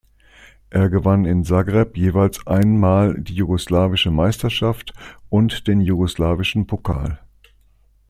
[0.71, 4.95] Er gewann in Zagreb jeweils ein Mal die jugoslawische Meisterschaft
[5.29, 7.19] und den jugoslawischen Pokal.